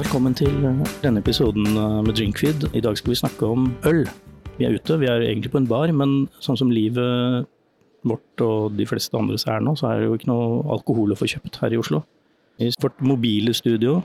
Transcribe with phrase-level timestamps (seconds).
[0.00, 0.54] Velkommen til
[1.02, 2.70] denne episoden med Drinkfeed.
[2.72, 4.06] I dag skal vi snakke om øl.
[4.56, 7.44] Vi er ute, vi er egentlig på en bar, men sånn som livet
[8.08, 11.18] vårt og de fleste andres er nå, så er det jo ikke noe alkohol å
[11.20, 12.00] få kjøpt her i Oslo.
[12.56, 13.98] I vårt mobile studio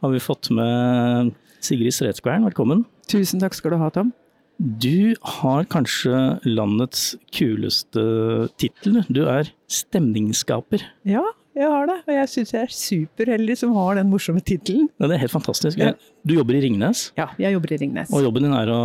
[0.00, 2.86] har vi fått med Sigrid Stretskvern, velkommen.
[3.12, 4.14] Tusen takk skal du ha, Tom.
[4.56, 8.08] Du har kanskje landets kuleste
[8.56, 9.02] tittel.
[9.12, 10.88] Du er stemningsskaper.
[11.04, 11.26] Ja,
[11.58, 11.98] jeg har det.
[12.06, 14.88] Og jeg syns jeg er superheldig som har den morsomme tittelen.
[14.98, 15.82] Ja, det er helt fantastisk.
[16.24, 17.10] Du jobber i Ringnes?
[17.18, 18.12] Ja, jeg jobber i Ringnes.
[18.14, 18.80] Og jobben din er å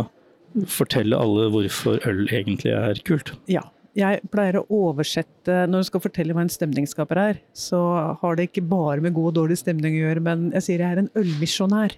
[0.68, 3.34] fortelle alle hvorfor øl egentlig er kult?
[3.50, 3.64] Ja.
[3.98, 7.80] Jeg pleier å oversette Når du skal fortelle hva en stemningsskaper er, så
[8.20, 10.94] har det ikke bare med god og dårlig stemning å gjøre, men jeg sier jeg
[10.94, 11.96] er en ølmisjonær.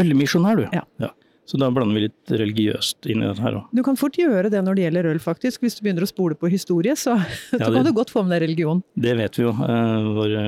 [0.00, 0.64] Ølmisjonær, du?
[0.74, 0.82] Ja.
[1.04, 1.12] ja.
[1.46, 3.68] Så da blander vi litt religiøst inn i dette her òg.
[3.70, 5.62] Du kan fort gjøre det når det gjelder øl, faktisk.
[5.62, 7.14] Hvis du begynner å spole på historie, så,
[7.52, 8.82] så ja, det, kan du godt få med deg religion.
[8.98, 9.54] Det vet vi jo.
[9.54, 10.44] Uh, våre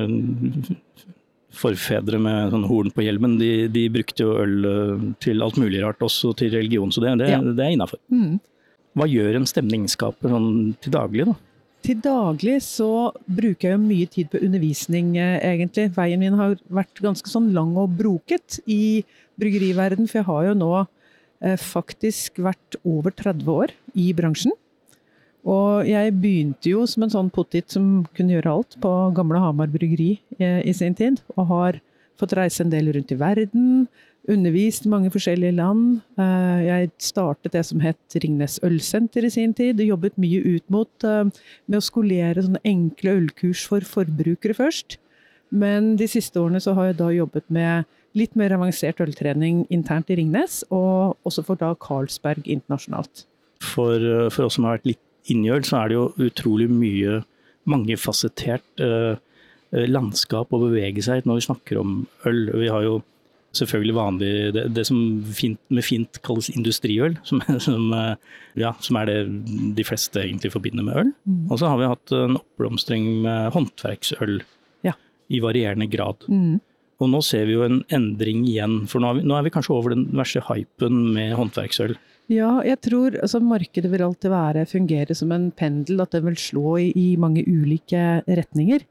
[1.59, 5.81] forfedre med sånn horn på hjelmen, de, de, brukte jo øl eh, til alt mulig
[5.83, 6.93] rart, også til religion.
[6.95, 7.41] Så det, det, ja.
[7.43, 8.01] det er innafor.
[8.13, 8.39] Mm.
[8.99, 10.51] Hva gjør en stemningsskaper sånn
[10.83, 11.37] til daglig, da?
[11.87, 12.91] Til daglig så
[13.25, 15.89] bruker jeg jo mye tid på undervisning, eh, egentlig.
[15.97, 19.05] Veien min har vært ganske sånn lang og broket i
[19.41, 24.55] bryggeriverden, for jeg har jo nå eh, faktisk vært over 30 år i bransjen.
[25.49, 29.71] Og jeg begynte jo som en sånn pottit som kunne gjøre alt på gamle Hamar
[29.73, 31.81] bryggeri eh, i sin tid, og har
[32.19, 33.89] fått reise en del rundt i verden
[34.29, 36.03] undervist i mange forskjellige land.
[36.21, 39.79] Eh, jeg startet det som het Ringnes Ølsenter i sin tid.
[39.81, 44.99] og Jobbet mye ut mot med å skolere sånne enkle ølkurs for forbrukere først.
[45.49, 50.11] Men de siste årene så har jeg da jobbet med litt mer avansert øltrening internt
[50.13, 53.27] i Ringnes, og også for da Carlsberg internasjonalt.
[53.65, 56.69] For, eh, for oss som har vært litt inni øl, så er det jo utrolig
[56.71, 57.21] mye
[57.69, 59.19] mangefasettert eh,
[59.89, 62.45] landskap å bevege seg i når vi snakker om øl.
[62.57, 63.01] Vi har jo
[63.57, 64.99] selvfølgelig vanlig Det, det som
[65.35, 68.15] fint, med fint kalles industriøl, som, som, eh,
[68.61, 69.19] ja, som, er det
[69.77, 71.13] de fleste egentlig forbinder med øl.
[71.25, 71.45] Mm.
[71.51, 74.41] Og så har vi hatt en oppblomstring med håndverksøl
[74.87, 74.95] ja.
[75.29, 76.29] i varierende grad.
[76.29, 76.59] Mm.
[76.99, 79.53] Og nå ser vi jo en endring igjen, for nå er vi, nå er vi
[79.55, 81.95] kanskje over den verste hypen med håndverksøl.
[82.29, 86.37] Ja, jeg tror altså, markedet vil alltid være, fungere som en pendel, at den vil
[86.41, 88.85] slå i, i mange ulike retninger.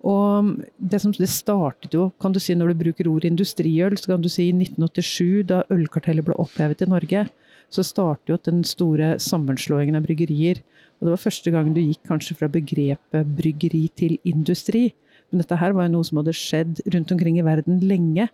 [0.00, 4.14] Og det, som, det startet jo, kan du si når du bruker ordet industriøl, så
[4.14, 7.26] kan du si i 1987, da ølkartellet ble opphevet i Norge,
[7.70, 10.62] så startet jo den store sammenslåingen av bryggerier.
[10.98, 14.88] Og det var første gang du gikk kanskje fra begrepet bryggeri til industri.
[15.30, 18.28] Men dette her var jo noe som hadde skjedd rundt omkring i verden lenge.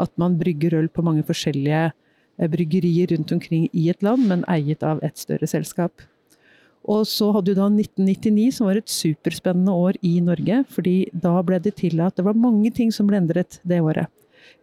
[0.00, 4.46] At man brygger øl på mange forskjellige eh, bryggerier rundt omkring i et land, men
[4.50, 6.06] eiet av et større selskap.
[6.88, 10.64] Og så hadde du da 1999, som var et superspennende år i Norge.
[10.68, 14.08] fordi da ble det til at Det var mange ting som ble endret det året.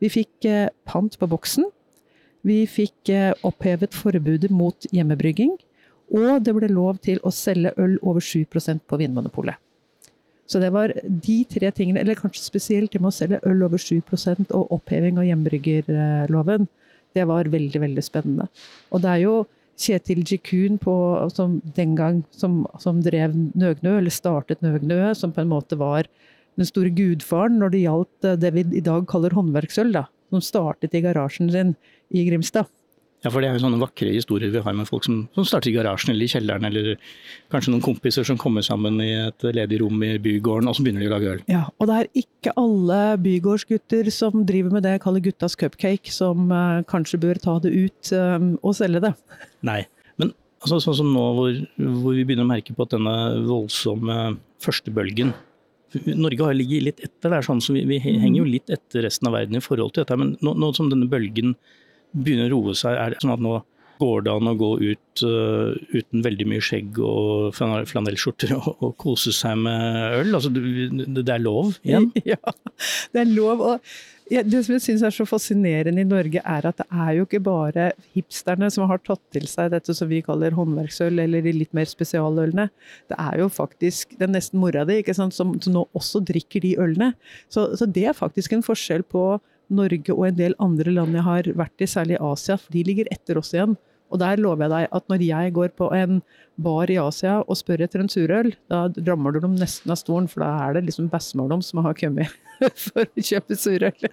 [0.02, 1.66] Vi fikk eh, pant på boksen.
[2.44, 5.58] Vi fikk eh, opphevet forbudet mot hjemmebrygging.
[6.12, 9.56] Og det ble lov til å selge øl over 7% på Vinmonopolet.
[10.48, 13.82] Så det var de tre tingene, eller kanskje spesielt det med å selge øl over
[13.82, 16.68] 7% og oppheving av hjemmebryggerloven.
[17.16, 18.48] Det var veldig, veldig spennende.
[18.92, 19.36] Og det er jo
[19.78, 20.94] Kjetil Jikun på,
[21.36, 26.10] som den gang som, som, drev Nøgnø, eller startet Nøgnø, som på en måte var
[26.58, 30.96] den store gudfaren når det gjaldt det vi i dag kaller håndverksøl, da, som startet
[30.98, 31.76] i garasjen sin
[32.10, 32.72] i Grimstad.
[33.26, 35.72] Ja, for det er jo sånne vakre historier vi har med folk som, som starter
[35.72, 36.90] i garasjen eller i kjelleren, eller
[37.54, 41.02] kanskje noen kompiser som kommer sammen i et ledig rom i bygården, og så begynner
[41.02, 41.42] de å lage øl.
[41.50, 46.14] Ja, og det er ikke alle bygårdsgutter som driver med det jeg kaller guttas cupcake,
[46.14, 49.14] som uh, kanskje bør ta det ut um, og selge det.
[49.66, 49.82] Nei,
[50.22, 53.18] men altså, sånn som nå hvor, hvor, vi begynner å merke på at denne
[53.50, 55.34] voldsomme førstebølgen
[56.20, 58.52] Norge har ligget litt etter det er sånn, som vi, vi henger jo mm.
[58.52, 60.18] litt etter resten av verden i forhold til dette.
[60.20, 61.54] Men nå, nå som denne bølgen
[62.14, 62.98] begynner å roe seg?
[62.98, 63.60] Er det sånn at nå
[63.98, 68.92] går det an å gå ut uh, uten veldig mye skjegg og flanellskjorter og, og,
[69.02, 70.36] kose seg med øl?
[70.38, 72.12] Altså, det, det er lov igjen?
[72.34, 72.40] Ja,
[73.14, 73.64] det er lov.
[73.72, 73.90] Og
[74.28, 77.26] ja, det som jeg syns er så fascinerende i Norge, er at det er jo
[77.28, 81.54] ikke bare hipsterne som har tatt til seg dette som vi kaller håndverksøl, eller de
[81.56, 82.68] litt mer spesialølene.
[83.08, 86.76] Det er jo faktisk det er nesten mora di som, som, nå også drikker de
[86.76, 87.14] ølene.
[87.48, 89.30] Så, så det er faktisk en forskjell på
[89.74, 92.84] Norge og en del andre land jeg har vært i, særlig i Asia, for de
[92.88, 93.76] ligger etter oss igjen.
[94.08, 96.22] Og der lover jeg deg at når jeg går på en
[96.64, 100.30] bar i Asia og spør etter en surøl, da rammer du dem nesten av stolen,
[100.32, 102.32] for da er det liksom bestemor som har kommet
[102.86, 104.08] for å kjøpe surøl.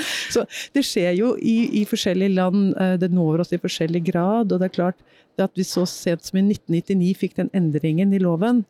[0.32, 4.52] Så det skjer jo i, i, forskjellige land, eh, det når oss i forskjellig grad.
[4.52, 5.02] Og det er klart
[5.40, 8.62] at vi så sent som i 1999 fikk den endringen i loven,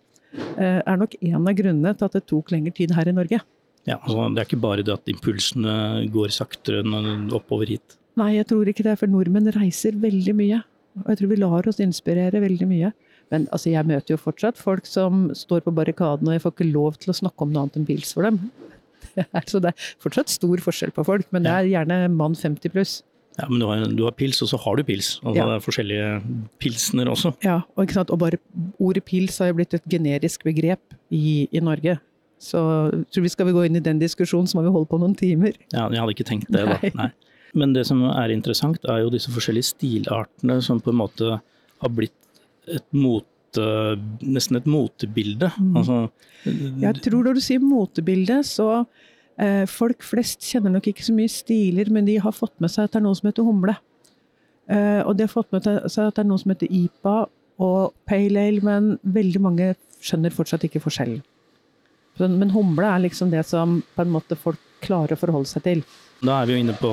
[0.56, 3.42] eh, er nok en av grunnene til at det tok lengre tid her i Norge.
[3.88, 5.74] Ja, altså, Det er ikke bare det at impulsene
[6.12, 7.96] går saktere enn oppover hit.
[8.20, 10.62] Nei, jeg tror ikke det, for nordmenn reiser veldig mye.
[11.00, 12.90] Og jeg tror vi lar oss inspirere veldig mye.
[13.30, 16.72] Men altså, jeg møter jo fortsatt folk som står på barrikaden, og jeg får ikke
[16.72, 18.42] lov til å snakke om noe annet enn pils for dem.
[19.16, 22.34] Det er, så det er fortsatt stor forskjell på folk, men det er gjerne mann
[22.36, 22.92] 50 pluss.
[23.38, 25.14] Ja, Men du har, du har pils, og så har du pils.
[25.24, 25.46] Altså, Ja.
[25.48, 26.10] Det er forskjellige
[26.60, 27.32] pilsner også.
[27.42, 28.12] Ja, og, ikke sant?
[28.12, 28.38] og bare
[28.78, 31.96] ordet pils har jo blitt et generisk begrep i, i Norge.
[32.40, 32.60] Så
[33.12, 35.16] tror vi skal vi gå inn i den diskusjonen, så må vi holde på noen
[35.18, 35.58] timer.
[35.74, 36.78] Ja, jeg hadde ikke tenkt det, da.
[36.96, 37.10] Nei.
[37.58, 41.92] Men det som er interessant, er jo disse forskjellige stilartene som på en måte har
[41.92, 42.16] blitt
[42.70, 45.48] et mot Nesten et motebilde.
[45.58, 45.72] Mm.
[45.80, 45.96] Altså,
[46.46, 48.84] Jeg tror når du sier motebilde, så
[49.34, 52.86] eh, Folk flest kjenner nok ikke så mye stiler, men de har fått med seg
[52.86, 53.74] at det er noe som heter humle.
[54.70, 57.16] Eh, og de har fått med seg at det er noe som heter IPA
[57.66, 61.18] og Pale Ale, men veldig mange skjønner fortsatt ikke forskjellen.
[62.28, 65.82] Men humle er liksom det som på en måte folk klarer å forholde seg til.
[66.24, 66.90] Da er vi jo inne på,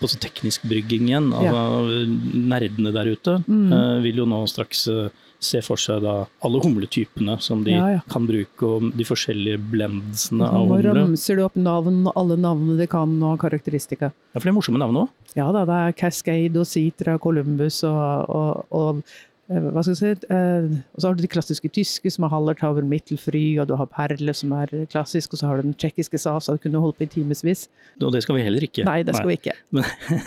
[0.00, 1.30] på så teknisk brygging igjen.
[1.36, 3.72] Altså, Nerdene der ute Mm.
[3.72, 5.08] uh, vil jo nå straks uh,
[5.40, 8.00] se for seg da alle humletypene som de Ja, ja.
[8.08, 10.94] kan bruke, og de forskjellige blendsene Nå av humle.
[10.96, 14.12] ramser du opp navn, alle navnene de kan, og karakteristika.
[14.32, 15.08] Ja, for det er morsomme navn òg.
[15.36, 19.02] Ja da, det er Cascade og Citra, Columbus og, og, og
[19.46, 22.82] hva skal jeg si, eh, og så har du de klassiske tyske som er Hallertauer,
[22.82, 26.48] Mittelfry, og du har Perle som er klassisk, og så har du den tsjekkiske SAS,
[26.50, 27.66] og du kunne holdt på i timevis.
[28.02, 28.84] Og det skal vi heller ikke.
[28.88, 29.54] Nei, det skal vi ikke.
[29.76, 29.86] Men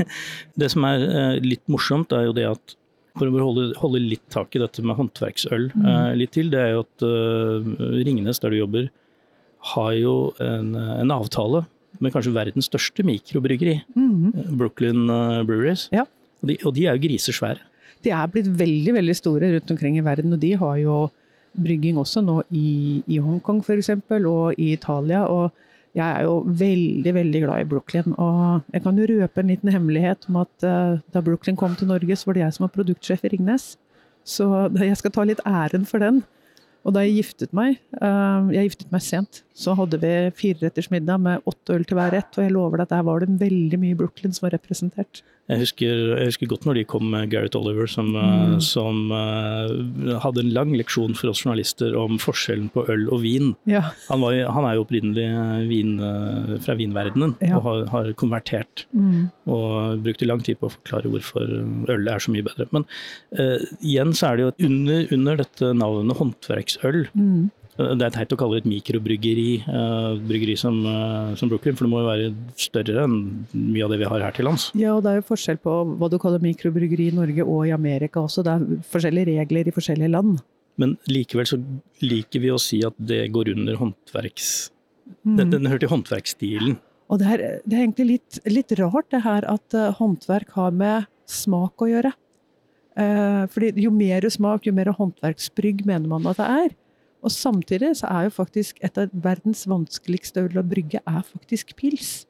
[0.63, 2.75] det som er eh, litt morsomt, er jo det at
[3.19, 5.83] for å holde, holde litt tak i dette med håndverksøl Mm.
[5.92, 8.88] eh, litt til, det er jo at eh, Ringnes, der du jobber,
[9.74, 11.66] har jo en, en avtale
[12.00, 15.89] med kanskje verdens største mikrobryggeri, eh, Brooklyn eh, Breweries.
[15.92, 16.06] Ja.
[16.39, 17.66] Og, de, og de er jo grisesvære.
[18.04, 21.00] De er blitt veldig, veldig store rundt omkring i verden, og de har jo
[21.60, 25.25] brygging også nå i, i Hongkong f.eks., og i Italia.
[25.28, 25.51] og
[25.98, 28.16] jeg er jo veldig veldig glad i Brooklyn.
[28.22, 31.90] Og jeg kan jo røpe en liten hemmelighet om at uh, da Brooklyn kom til
[31.90, 33.72] Norge, så var det jeg som var produktsjef i Ringnes.
[34.28, 34.45] Så
[34.78, 36.22] jeg skal ta litt æren for den.
[36.88, 41.19] Og da jeg giftet meg, uh, jeg giftet meg sent, så hadde vi fireretters middag
[41.25, 43.81] med åtte øl til hver rett, og jeg lover deg at der var det veldig
[43.81, 45.24] mye Brooklyn som var representert.
[45.50, 48.60] Jeg husker, jeg husker godt når de kom med Gareth Oliver, som, eh, Mm.
[48.62, 53.56] som uh, hadde en lang leksjon for oss journalister om forskjellen på øl og vin.
[53.66, 55.96] Ja, Han, var, han er jo opprinnelig eh, vin,
[56.62, 57.57] fra vinverdenen Ja.
[57.57, 58.86] og har, har konvertert.
[58.94, 59.30] mm.
[59.50, 61.42] Og brukte lang tid på å forklare hvorfor
[61.90, 62.68] øl er så mye bedre.
[62.72, 62.86] Men
[63.40, 67.07] uh, igjen så er det jo under, under dette navnet håndverksøl.
[67.18, 67.50] Mm.
[67.80, 71.88] Det er teit å kalle det et mikrobryggeri, eh, bryggeri som, eh, som Brooklyn, for
[71.88, 74.70] det må jo være større enn mye av det vi har her til lands.
[74.76, 77.72] Ja, og det er jo forskjell på hva du kaller mikrobryggeri i Norge og i
[77.72, 78.44] Amerika også.
[78.44, 80.42] Det er forskjellige regler i forskjellige land.
[80.80, 81.60] Men likevel så
[82.04, 84.72] liker vi å si at det går under håndverks...
[85.26, 85.38] Mm.
[85.38, 86.76] Den, den hører til håndverksstilen.
[87.10, 90.76] Og det er, det er egentlig litt, litt rart det her at eh, håndverk har
[90.76, 92.12] med smak å gjøre.
[93.00, 96.78] Eh, fordi jo mer smak, jo mer håndverksbrygg mener man at det er.
[97.25, 101.75] Og samtidig så er jo faktisk et av verdens vanskeligste øl å brygge er faktisk
[101.80, 102.24] pils.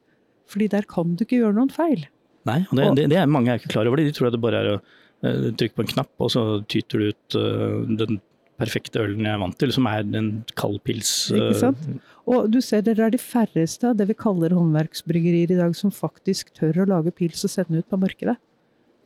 [0.50, 2.07] Fordi der kan du ikke gjøre noen feil.
[2.50, 4.09] Nei, og det, Og- det, det er mange er ikke klar over det.
[4.09, 6.97] De tror at det bare er å uh, trykke på en knapp, og så tyter
[6.97, 8.21] du ut uh, den
[8.59, 11.30] perfekte ølen jeg er vant til, som er en kald pils.
[11.31, 11.86] Ikke eh, sant?
[12.30, 15.93] Og du ser det er de færreste av det vi kaller håndverksbryggerier i dag som
[15.96, 18.36] faktisk tør å lage pils og sende ut på markedet.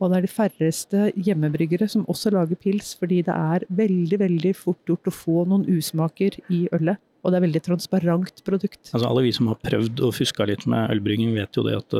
[0.02, 4.54] Og det er de færreste hjemmebryggere som også lager pils, fordi det er veldig veldig
[4.58, 6.98] fort gjort å få noen usmaker i ølet.
[7.24, 8.90] Og det er veldig transparent produkt.
[8.92, 11.94] Altså Alle vi som har prøvd og fuska litt med ølbrygging, vet jo det at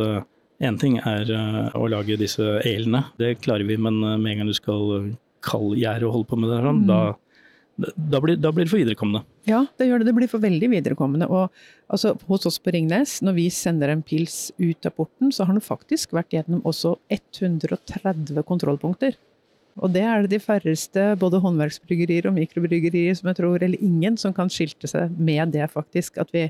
[0.64, 3.06] én ting er uh, å lage disse elene.
[3.18, 6.50] Det klarer vi, men uh, med en gang du skal kaldgjære og holde på med
[6.50, 6.88] det, her, sånn, Mm.
[6.90, 7.00] da,
[7.76, 9.24] da, blir, da blir det for viderekommende.
[9.50, 10.08] Ja, det gjør det.
[10.08, 11.26] Det blir for veldig viderekommende.
[11.26, 11.50] Og
[11.92, 15.56] altså, hos oss på Ringnes, når vi sender en pils ut av porten, så har
[15.56, 19.18] den faktisk vært gjennom også 130 kontrollpunkter.
[19.82, 24.18] Og det er det de færreste, både håndverksbryggerier og mikrobryggerier, som jeg tror, eller ingen,
[24.20, 26.20] som kan skilte seg med det, faktisk.
[26.22, 26.46] At vi,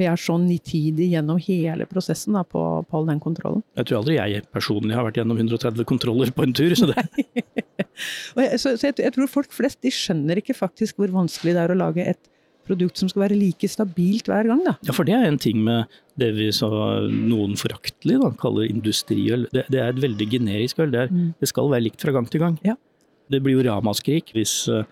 [0.00, 2.60] vi er så nitide gjennom hele prosessen da, på,
[2.90, 3.62] på all den kontrollen.
[3.78, 6.74] Jeg tror aldri jeg personlig har vært gjennom 130 kontroller på en tur.
[6.74, 7.04] så det,
[8.58, 11.74] så, så jeg, jeg tror folk flest de skjønner ikke faktisk hvor vanskelig det er
[11.74, 12.30] å lage et
[12.64, 14.62] produkt som skal være like stabilt hver gang.
[14.64, 14.72] da.
[14.88, 15.84] Ja, for det er en ting med
[16.20, 16.70] det vi så
[17.12, 19.44] noen foraktelig da, kaller industriøl.
[19.52, 20.94] Det, det er et veldig generisk øl.
[20.94, 21.34] Det, er, Mm.
[21.40, 22.56] det skal være likt fra gang til gang.
[22.64, 22.74] Ja.
[23.30, 24.82] Det blir jo ramaskrik hvis uh,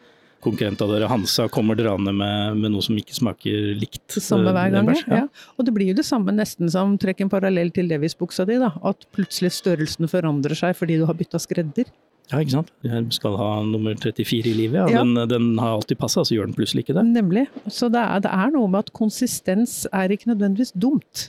[0.42, 4.04] konkurrenten av dere, Hansa, kommer draende med, med noe som ikke smaker likt.
[4.16, 5.04] Det samme eh, hver gang, ellers.
[5.06, 5.26] ja.
[5.56, 8.72] Og det blir jo det samme nesten som trekk en parallell til Levis-buksa di, da.
[8.86, 11.92] At plutselig størrelsen forandrer seg fordi du har bytta skredder.
[12.30, 12.70] Ja, ikke sant.
[12.86, 14.86] Jeg skal ha nummer 34 i livet, ja.
[14.94, 15.02] Ja.
[15.04, 17.04] Den, den har alltid passa, så gjør den plutselig ikke det.
[17.12, 17.46] Nemlig.
[17.68, 21.28] Så det er, det er noe med at konsistens er ikke nødvendigvis dumt.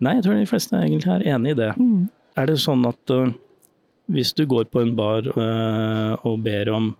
[0.00, 1.70] Nei, jeg tror de fleste egentlig er enig i det.
[2.40, 3.28] Er det sånn at uh,
[4.10, 6.92] hvis du går på en bar uh, og ber om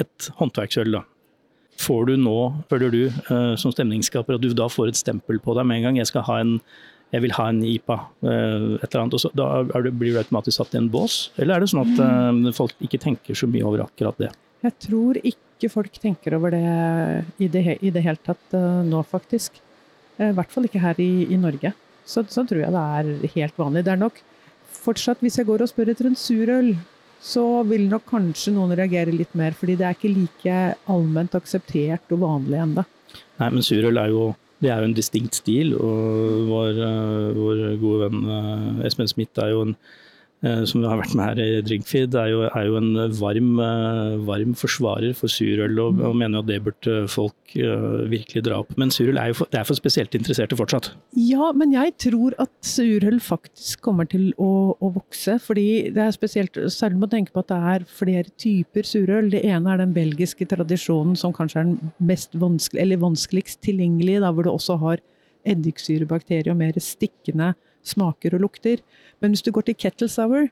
[0.00, 1.02] et håndverksøl, da.
[1.82, 2.38] Får du nå,
[2.70, 5.88] føler du eh, som stemningsskaper, at du da får et stempel på deg med en
[5.88, 6.00] gang?
[6.02, 6.58] Jeg skal ha en
[7.12, 9.14] jeg vil ha en IPA, øh, et eller annet.
[9.18, 9.46] Og så, da
[9.84, 11.26] du, blir du automatisk satt i en bås?
[11.36, 14.30] Eller er det sånn at øh, folk ikke tenker så mye over akkurat det?
[14.64, 16.62] Jeg tror ikke folk tenker over det
[17.42, 19.60] i det, i det hele tatt eh, nå, faktisk.
[20.16, 21.74] Eh, I hvert fall ikke her i, i Norge.
[22.08, 23.84] Så, så tror jeg det er helt vanlig.
[23.84, 24.22] Det er nok
[24.82, 26.72] fortsatt, hvis jeg går og spør etter en surøl,
[27.22, 30.60] så vil nok kanskje noen reagere litt mer, fordi det er ikke like
[30.90, 32.84] allment akseptert og vanlig ennå.
[33.38, 37.62] Nei, men surøl er jo det er jo en distinkt stil, og vår, øh, vår
[37.82, 39.72] gode venn øh, Espen Smith er jo en
[40.42, 44.56] som har vært med her i Drinkfeed, er jo, er jo en varm, øh, varm
[44.58, 48.72] forsvarer for surøl, og, og mener at det burde folk uh, virkelig dra opp.
[48.80, 50.90] Men surøl er jo for, er for spesielt interesserte fortsatt.
[51.14, 55.38] Ja, men jeg tror at surøl faktisk kommer til å, å vokse.
[55.42, 59.30] Fordi det er spesielt, særlig må tenke på at det er flere typer surøl.
[59.30, 64.26] Det ene er den belgiske tradisjonen som kanskje er den mest vanskelig, eller vanskeligst tilgjengelige,
[64.26, 65.02] hvor du også har
[65.46, 67.54] eddiksyrebakterier og mer stikkende
[67.86, 68.82] smaker og lukter.
[69.20, 70.48] Men hvis du går til kettle sour,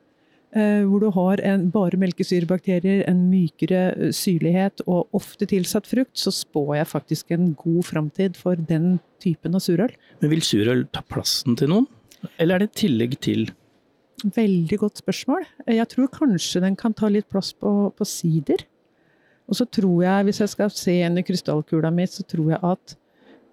[0.57, 6.17] eh, hvor du har en, bare melkesyrebakterier, en mykere eh, syrlighet og ofte tilsatt frukt,
[6.19, 9.95] så spår jeg faktisk en god framtid for den typen av surøl.
[10.21, 11.89] Men vil surøl ta plassen til noen?
[12.37, 13.49] Eller er det et tillegg til?
[14.21, 15.47] Veldig godt spørsmål.
[15.71, 18.67] Jeg tror kanskje den kan ta litt plass på, på sider.
[19.51, 22.61] Og så tror jeg, hvis jeg skal se inn i krystallkula mi, så tror jeg
[22.63, 22.95] at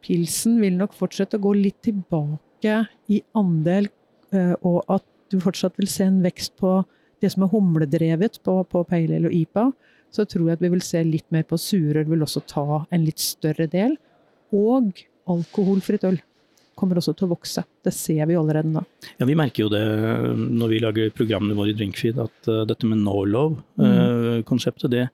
[0.03, 3.89] pilsen vil nok fortsette å gå litt tilbake i andel,
[4.33, 6.79] eh, og at du fortsatt vil se en vekst på
[7.21, 9.67] det som er humledrevet på, på pale ale og IPA.
[10.13, 13.03] Så tror jeg at vi vil se litt mer på surøl, vil også ta en
[13.03, 13.97] litt større del.
[14.55, 16.21] Og alkoholfritt øl
[16.77, 17.63] kommer også til å vokse.
[17.83, 18.83] Det ser vi allerede nå.
[19.17, 19.81] Ja, Vi merker jo det
[20.37, 25.07] når vi lager programmene våre i Drinkfeed, at uh, dette med no love-konseptet, det,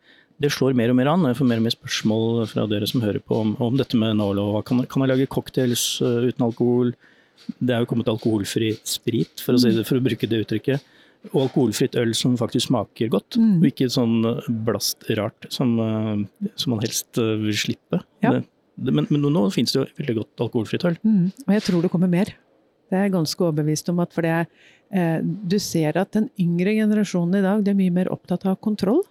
[0.44, 1.26] det slår mer og mer an.
[1.32, 4.20] Jeg får mer og mer spørsmål fra dere som hører på om, om dette med
[4.20, 4.62] no love.
[4.68, 6.94] Kan, kan jeg lage cocktails uten alkohol?
[7.60, 10.90] Det er jo kommet alkoholfri sprit, for å, si det, for å bruke det uttrykket.
[11.32, 13.60] Og alkoholfritt øl som faktisk smaker godt, Mm.
[13.62, 18.02] og ikke sånn uh, blastrart som, uh, som man helst uh, vil slippe.
[18.24, 18.42] Ja.
[18.76, 20.98] Det, men, men nå finnes det jo veldig godt alkoholfritt øl.
[21.06, 22.34] Mm, og jeg tror det kommer mer.
[22.90, 24.00] Det er jeg ganske overbevist om.
[24.04, 24.48] at for det,
[24.92, 28.60] eh, Du ser at den yngre generasjonen i dag de er mye mer opptatt av
[28.60, 29.04] kontroll.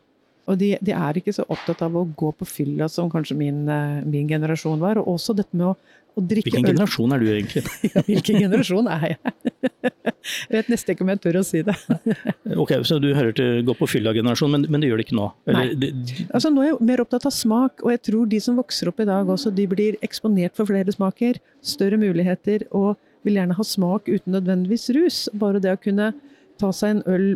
[0.51, 3.69] Og de, de er ikke så opptatt av å gå på fylla som kanskje min,
[3.71, 4.99] eh, min generasjon var.
[4.99, 5.77] Og også dette med å,
[6.17, 6.73] Hvilken øl.
[6.73, 7.63] generasjon er du egentlig?
[7.95, 9.35] Ja, hvilken generasjon er jeg?
[10.51, 11.77] jeg vet nesten ikke om jeg tør å si det.
[12.63, 15.31] Ok, Så du hører til gå på fylla-generasjon, men, men det gjør det ikke nå?
[15.53, 15.65] Nei.
[15.79, 15.93] det,
[16.29, 19.01] Altså, nå er jeg mer opptatt av smak, og jeg tror de som vokser opp
[19.01, 23.67] i dag også, de blir eksponert for flere smaker, større muligheter, og vil gjerne ha
[23.67, 25.25] smak uten nødvendigvis rus.
[25.39, 26.13] Bare det å kunne
[26.61, 27.29] ta seg en øl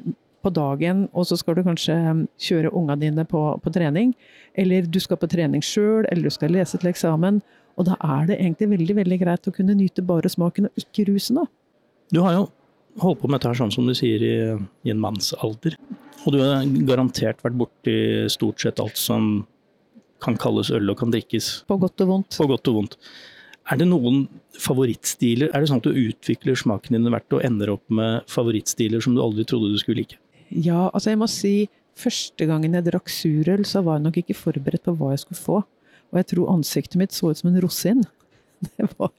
[0.46, 4.12] på dagen, og så skal du kanskje um, kjøre unga dine på, på trening,
[4.58, 7.40] eller du skal på trening sjøl, eller du skal lese til eksamen.
[7.76, 11.06] Og da er det egentlig veldig veldig greit å kunne nyte bare smaken, og ikke
[11.10, 11.36] rusen.
[11.42, 11.46] da.
[12.12, 12.46] Du har jo
[13.02, 14.34] holdt på med dette her sånn som du sier i,
[14.88, 15.76] i en mannsalder.
[16.24, 17.96] Og du har garantert vært borti
[18.32, 19.46] stort sett alt som
[20.24, 22.38] kan kalles øl og kan drikkes, På godt og vondt.
[22.40, 22.96] på godt og vondt.
[23.70, 24.22] Er det noen
[24.62, 25.50] favorittstiler?
[25.52, 29.16] Er det sånn at du utvikler smaken din hvert og ender opp med favorittstiler som
[29.16, 30.16] du aldri trodde du skulle like?
[30.48, 31.54] Ja, altså jeg må si
[31.98, 35.42] første gangen jeg drakk surøl, så var jeg nok ikke forberedt på hva jeg skulle
[35.42, 35.58] få.
[36.12, 38.04] Og jeg tror ansiktet mitt så ut som en rosin.
[38.98, 39.10] Var,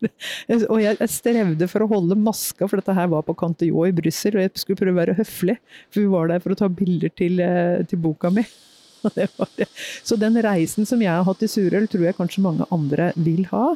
[0.66, 4.38] og jeg, strevde for å holde maska, for dette her var på Cantillon i Brussel,
[4.38, 5.58] og jeg skulle prøve å være høflig,
[5.94, 8.44] for vi var der for å ta bilder til, eh, til boka mi.
[9.14, 9.68] Det var det.
[10.04, 13.46] Så den reisen som jeg har hatt i surøl, tror jeg kanskje mange andre vil
[13.52, 13.76] ha.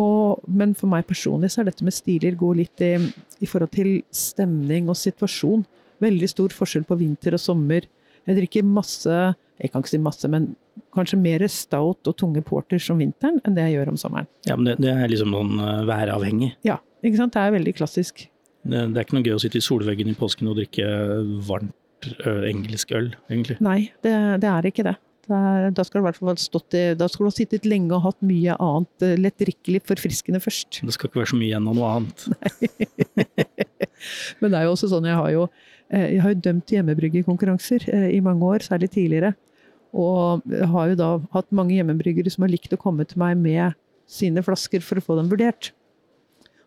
[0.00, 2.94] Og, men for meg personlig så er dette med stiler går litt i,
[3.44, 5.62] i forhold til stemning og situasjon.
[6.02, 7.86] Veldig stor forskjell på vinter og sommer.
[8.26, 9.20] Jeg drikker masse,
[9.60, 10.50] jeg kan ikke si masse, men
[10.96, 14.30] kanskje mer stout og tunge porters om vinteren enn det jeg gjør om sommeren.
[14.48, 16.54] Ja, men det, det er liksom noen uh, væravhengig.
[16.66, 17.36] Ja, ikke sant?
[17.36, 18.26] Det er veldig klassisk.
[18.66, 20.86] Det, det er ikke noe gøy å sitte i solveggen i påsken og drikke
[21.46, 23.58] varmt ø, engelsk øl, egentlig.
[23.62, 24.96] Nei, det, det er ikke det.
[25.26, 27.94] da skal du i hvert fall ha stått i, da skal du ha sittet lenge
[27.94, 30.80] og hatt mye annet eh, lettdrikkelig forfriskende først.
[30.82, 32.26] Det skal ikke være så mye igjen av noe annet.
[34.40, 35.48] Men det er jo også sånn, jeg har jo,
[35.90, 39.34] eh, jeg har jo dømt hjemmebryggerkonkurranser eh, i mange år, særlig tidligere.
[39.96, 43.38] Og jeg har jo da hatt mange hjemmebryggere som har likt å komme til meg
[43.40, 43.76] med
[44.10, 45.72] sine flasker for å få dem vurdert.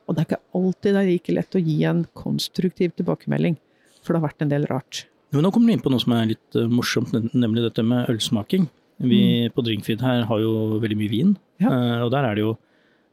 [0.10, 3.60] Og det er ikke alltid det er like lett å gi en konstruktiv tilbakemelding,
[4.02, 5.04] for det har vært en del rart.
[5.30, 8.10] Men nå kommer du inn på noe som er litt uh, morsomt, nemlig dette med
[8.10, 8.66] ølsmaking.
[9.00, 9.54] Vi mm.
[9.56, 11.70] på Drinkfeed her har jo veldig mye vin, ja.
[11.70, 12.56] uh, og der er det jo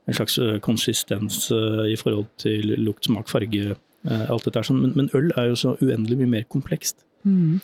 [0.06, 4.74] en slags konsistens uh, i forhold til lukt, smak, farge, alt dette her.
[4.78, 7.02] Men, men, øl er jo så uendelig mye mer komplekst.
[7.26, 7.58] Mm.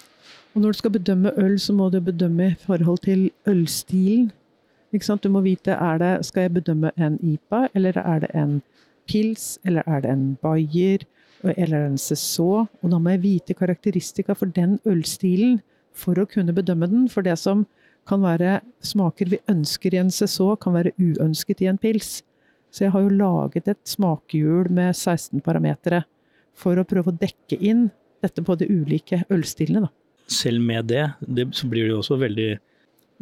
[0.55, 4.31] Og når du skal bedømme øl, så må du bedømme i forhold til ølstilen.
[4.93, 8.59] Du må vite er det, skal jeg bedømme en IPA, eller er det en
[9.09, 10.99] pils, eller er det en bayer,
[11.43, 12.67] eller en seså?
[12.83, 17.09] Og da må jeg vite karakteristika for den ølstilen for å kunne bedømme den.
[17.09, 17.65] For det som
[18.09, 22.21] kan være smaker vi ønsker i en seså, kan være uønsket i en pils.
[22.73, 26.05] Så jeg har jo laget et smakehjul med 16 parametere
[26.53, 27.89] for å prøve å dekke inn
[28.21, 29.87] dette på de ulike ølstilene.
[29.87, 30.02] Da.
[30.33, 32.53] Selv med det, det så blir det jo også veldig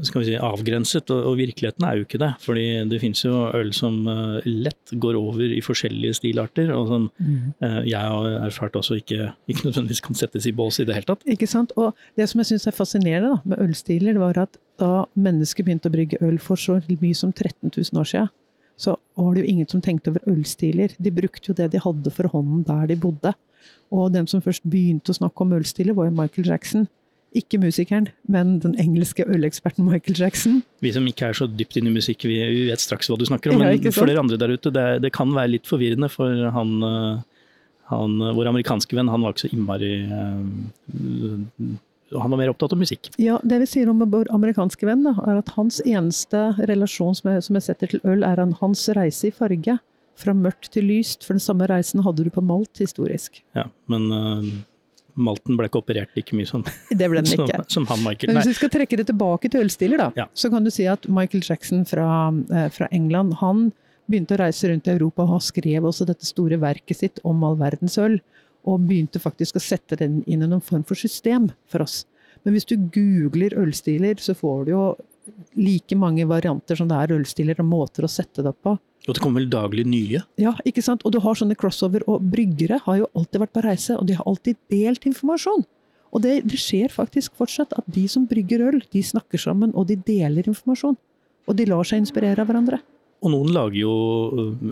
[0.06, 2.30] skal vi si, avgrenset, og, og, virkeligheten er jo ikke det.
[2.40, 7.06] fordi det finnes jo øl som uh, lett går over i forskjellige stilarter, og som
[7.18, 7.36] mm.
[7.64, 11.08] uh, jeg har erfart også ikke, ikke, nødvendigvis kan settes i bås i det hele
[11.10, 11.26] tatt.
[11.28, 11.74] Ikke sant.
[11.76, 15.66] Og det som jeg syns er fascinerende da, med ølstiler, det var at da mennesker
[15.66, 18.32] begynte å brygge øl for så mye som 13 000 år siden,
[18.80, 20.94] så var det jo ingen som tenkte over ølstiler.
[20.96, 23.34] De brukte jo det de hadde for hånden der de bodde.
[23.92, 26.86] Og den som først begynte å snakke om ølstiler, var jo Michael Jackson.
[27.36, 30.62] Ikke musikeren, men den engelske øleksperten Michael Jackson.
[30.82, 33.52] Vi som ikke er så dypt inne i musikk, vi vet straks hva du snakker
[33.54, 33.60] om.
[33.62, 36.08] Men for dere andre der ute, det, det, kan være litt forvirrende.
[36.10, 37.44] For han, eh,
[37.92, 40.42] han, vår amerikanske venn, han var ikke så innmari uh,
[42.18, 43.12] Han var mer opptatt av musikk.
[43.22, 47.30] Ja, det vi sier om vår amerikanske venn, da, er at hans eneste relasjon som
[47.30, 49.78] jeg, som jeg setter til øl, er hans reise i farge.
[50.18, 53.38] Fra mørkt til lyst, for den samme reisen hadde du på malt historisk.
[53.54, 54.10] Ja, men
[55.14, 57.60] malten ble ikke operert like mye som, det ble den ikke.
[57.62, 58.32] som, som han Michael.
[58.32, 60.26] Men hvis vi skal trekke det tilbake til ølstiler, da, ja.
[60.34, 62.08] så kan du si at Michael Jackson fra,
[62.50, 63.68] eh, fra, England han
[64.10, 67.58] begynte å reise rundt i Europa og skrev også dette store verket sitt om all
[67.60, 68.18] verdens øl.
[68.68, 72.02] Og begynte faktisk å sette den inn i noen form for system for oss.
[72.44, 74.84] Men hvis du googler ølstiler, så får du jo
[75.56, 78.74] like mange varianter som det er ølstiler og måter å sette det på.
[79.08, 80.20] Og det kommer vel daglig nye?
[80.40, 81.04] Ja, ikke sant.
[81.08, 82.04] Og du har sånne crossover.
[82.10, 85.64] Og bryggere har jo alltid vært på reise, og de har alltid delt informasjon.
[86.10, 89.88] Og det, det, skjer faktisk fortsatt at de som brygger øl, de snakker sammen, og
[89.88, 90.98] de deler informasjon.
[91.48, 92.80] Og de lar seg inspirere av hverandre.
[93.20, 93.94] Og noen lager jo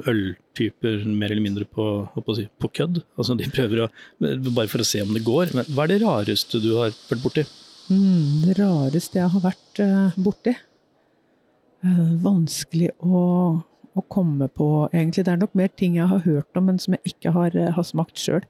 [0.08, 1.86] øltyper mer eller mindre på,
[2.16, 3.02] på, på kødd.
[3.20, 3.88] Altså de prøver å
[4.24, 5.52] Bare for å se om det går.
[5.56, 7.44] Men hva er det rareste du har vært borti?
[7.92, 10.54] Mm, det rareste jeg har vært uh, borti?
[11.84, 13.20] Uh, vanskelig å
[14.00, 15.26] å komme på, egentlig.
[15.26, 17.74] Det er nok mer ting jeg har hørt om, men som jeg ikke har, eh,
[17.74, 18.46] har smakt sjøl.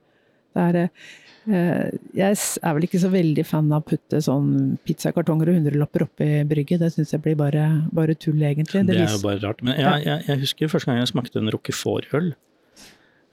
[0.59, 6.05] Eh, jeg er vel ikke så veldig fan av å putte sånn pizzakartonger og hundrelapper
[6.05, 6.83] oppi brygget.
[6.83, 8.85] Det syns jeg blir bare, bare, tull, egentlig.
[8.89, 9.63] Det, det er jo bare rart.
[9.65, 12.35] Men jeg, jeg, jeg, husker første gang jeg smakte en Roquefort-øl.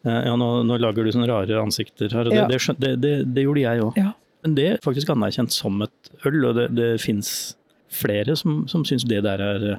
[0.05, 2.95] Eh, ja, nå, nå, lager du sånne rare ansikter her, og det, ja.
[3.01, 3.99] det, det gjorde jeg òg.
[3.99, 4.13] Ja.
[4.45, 7.55] Men det er faktisk anerkjent som et øl, og det, det fins
[7.95, 9.69] flere som, som syns det der er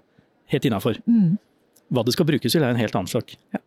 [0.52, 0.98] helt innafor.
[1.06, 1.36] Mm.
[1.92, 3.36] Hva det skal brukes til, er en helt annen sak.
[3.54, 3.62] Ja.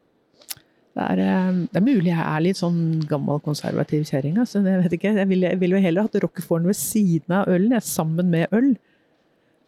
[0.99, 4.39] Det er, eh, det er, mulig jeg er litt sånn gammel konservativ kjerring.
[4.41, 4.63] Altså.
[4.65, 8.32] Jeg vet ikke, jeg ville vil jo heller hatt Rockeforen ved siden av ølen, sammen
[8.34, 8.73] med øl.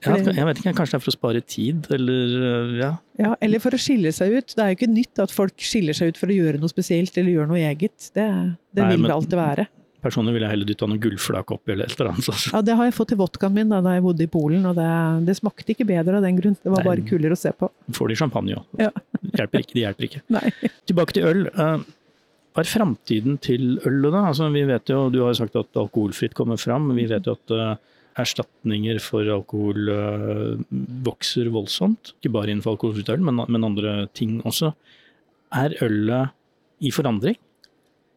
[0.02, 2.92] Ja, jeg vet ikke, Kanskje det er for å spare tid, eller eh, ja.
[3.22, 3.36] ja.
[3.40, 4.56] Eller for å skille seg ut.
[4.58, 7.16] Det er jo ikke nytt at folk skiller seg ut for å gjøre noe spesielt
[7.22, 8.10] eller gjøre noe eget.
[8.10, 8.26] Det,
[8.74, 9.68] det Nei, vil det alltid være.
[10.02, 12.30] Personlig ville jeg heller dytta noen gullflak oppi eller et eller annet.
[12.34, 12.52] Altså.
[12.56, 14.78] Ja, det har jeg fått i vodkaen min da, da jeg bodde i Polen, og
[14.80, 14.90] det,
[15.28, 16.58] det, smakte ikke bedre av den grunn.
[16.58, 17.70] Det var Nei, bare kulere å se på.
[17.98, 18.82] Får de champagne òg.
[18.82, 18.90] Ja.
[19.30, 20.24] hjelper ikke, de hjelper ikke.
[20.38, 20.46] Nei.
[20.90, 21.46] Tilbake til øl.
[21.54, 21.86] Uh,
[22.52, 24.26] hva er framtiden til ølet, da?
[24.32, 26.90] Altså, vi vet jo, Du har jo sagt at alkoholfritt kommer fram.
[26.98, 27.76] Vi vet jo at uh,
[28.20, 30.58] erstatninger for alkohol uh,
[31.06, 32.16] vokser voldsomt.
[32.18, 34.74] Ikke bare innenfor alkoholfritt øl, men, men andre ting også.
[35.62, 36.34] Er ølet
[36.82, 37.38] i forandring?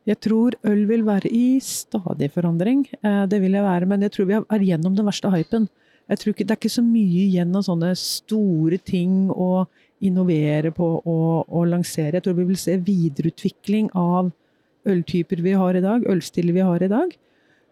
[0.05, 2.85] Jeg tror øl vil være i stadig forandring.
[3.01, 5.69] Eh, det vil jeg være, men jeg tror vi er gjennom den verste hypen.
[6.09, 9.67] Jeg tror ikke, Det er ikke så mye igjen av sånne store ting å
[10.05, 12.19] innovere på og, og lansere.
[12.19, 14.33] Jeg tror vi vil se videreutvikling av
[14.85, 17.15] øltyper vi har i dag, ølstiller vi har i dag.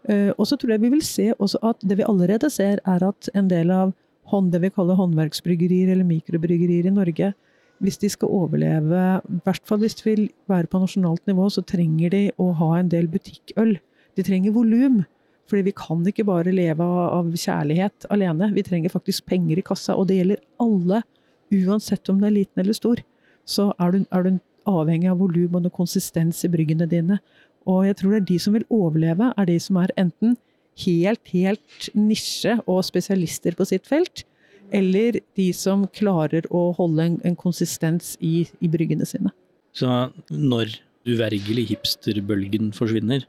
[0.09, 3.05] Eh, og så tror jeg vi vil se også at det vi allerede ser, er
[3.05, 3.93] at en del av
[4.33, 7.35] det vi kaller håndverksbryggerier eller mikrobryggerier i Norge,
[7.83, 11.65] hvis de skal overleve, i hvert fall hvis de vil være på nasjonalt nivå, så
[11.67, 13.77] trenger de å ha en del butikkøl.
[14.17, 15.03] De trenger volum.
[15.51, 18.53] Fordi vi kan ikke bare leve av kjærlighet alene.
[18.55, 21.03] Vi trenger faktisk penger i kassa, og det gjelder alle.
[21.53, 23.03] Uansett om du er liten eller stor,
[23.45, 24.39] så er du, er du
[24.71, 27.19] avhengig av volum og konsistens i bryggene dine.
[27.69, 30.39] Og jeg tror det er de som vil overleve, er de som er enten
[30.87, 34.25] helt, helt nisje og spesialister på sitt felt,
[34.73, 39.33] eller de som klarer å holde en, en konsistens i, i, bryggene sine.
[39.77, 39.89] Så
[40.31, 43.29] når uvergelig hipsterbølgen forsvinner,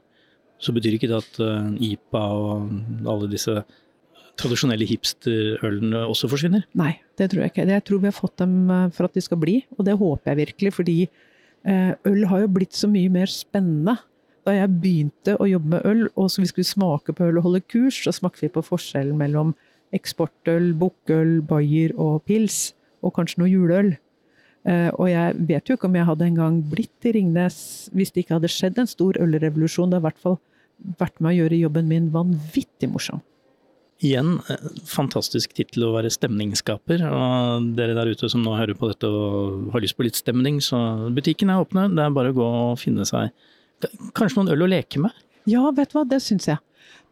[0.64, 3.52] Så betyr ikke det at uh, IPA og alle disse
[4.38, 6.62] tradisjonelle hipsterølene også forsvinner?
[6.78, 7.66] Nei, det tror jeg ikke.
[7.68, 10.30] Jeg tror vi har fått dem eh, for at de skal bli, og det håper
[10.30, 10.72] jeg virkelig.
[10.78, 13.96] Fordi uh, øl har jo blitt så mye mer spennende.
[14.46, 17.48] Da jeg begynte å jobbe med øl, og så vi skulle smake på øl og
[17.48, 19.54] holde kurs, så smakte vi på forskjellen mellom
[19.94, 22.72] eksportøl, bukkøl, bayer og pils,
[23.04, 23.92] og kanskje noe juleøl.
[24.64, 27.56] Uh, og jeg vet jo ikke om jeg hadde engang blitt i Ringnes
[27.92, 29.92] hvis det ikke hadde skjedd en stor ølrevolusjon.
[29.92, 30.38] Det har i hvert fall
[31.00, 33.20] vært med å gjøre jobben min vanvittig morsom.
[34.04, 37.04] Igjen, eh, fantastisk tittel å være stemningsskaper.
[37.06, 40.58] Og dere der ute som nå hører på dette og har lyst på litt stemning,
[40.64, 41.90] så butikken er åpne.
[41.94, 43.30] Det er bare å gå og finne seg
[44.16, 45.24] kanskje noen øl å leke med?
[45.50, 46.60] Ja, vet du hva, det syns jeg.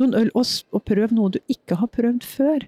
[0.00, 2.66] Noen øl, og, og prøv noe du ikke har prøvd før.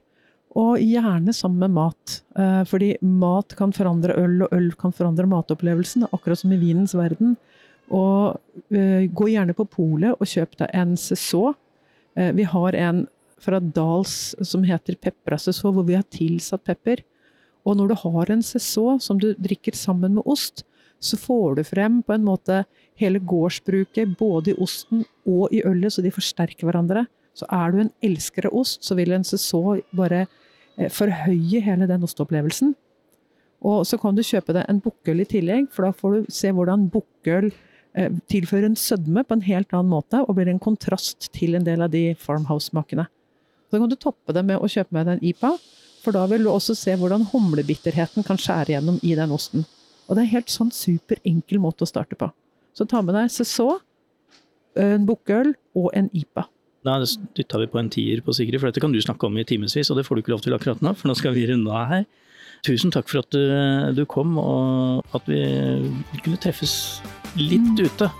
[0.54, 2.20] Og gjerne sammen med mat.
[2.38, 6.06] Eh, fordi mat kan forandre øl, og øl kan forandre matopplevelsen.
[6.12, 7.34] Akkurat som i vinens verden.
[7.92, 8.38] Og
[8.72, 11.58] uh, gå gjerne på polet og kjøp deg en Cézot.
[12.16, 13.02] Uh, vi har en
[13.44, 17.02] fra Dals som heter Pepra Cézot, hvor vi har tilsatt pepper.
[17.64, 20.64] Og når du har en Cézot som du drikker sammen med ost,
[21.04, 22.62] så får du frem på en måte
[23.00, 27.04] hele gårdsbruket, både i osten og i ølet, så de forsterker hverandre.
[27.34, 30.24] Så er du en elsker av ost, så vil en sesong bare
[30.76, 32.74] Eh, forhøye hele den osteopplevelsen.
[33.64, 36.50] Og så kan du kjøpe deg en bukkøl i tillegg, for da får du se
[36.52, 37.50] hvordan bukkøl
[37.94, 41.66] eh, tilfører en sødme på en helt annen måte, og blir en kontrast til en
[41.66, 43.06] del av de farmhouse-smakene.
[43.70, 45.54] Så kan du toppe det med å kjøpe med deg en IPA,
[46.04, 49.64] for da vil du også se hvordan humlebitterheten kan skjære gjennom i den osten.
[50.06, 52.28] Og det er en helt sånn superenkel måte å starte på.
[52.74, 53.78] Så ta med deg SESÅ,
[54.80, 56.48] en bukkøl og en IPA.
[56.84, 56.98] Da
[57.36, 59.88] dytta vi på en tier på Sigrid, for dette kan du snakke om i timevis,
[59.90, 61.88] og det får du ikke lov til akkurat nå, for nå skal vi runde av
[61.92, 62.04] her.
[62.64, 63.40] Tusen takk for at du,
[63.96, 65.40] du kom, og at vi
[66.24, 66.74] kunne treffes
[67.36, 67.84] litt mm.
[67.84, 68.10] ute.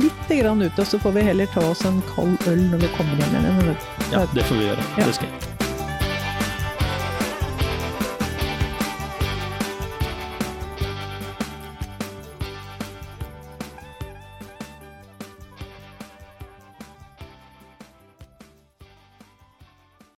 [0.00, 2.92] Litt grann ute, og så får vi heller ta oss en kald øl når vi
[2.96, 3.72] kommer hjem igjen.
[4.12, 4.90] Ja, det får vi gjøre.
[4.98, 5.08] Ja.
[5.08, 5.49] Det skal jeg.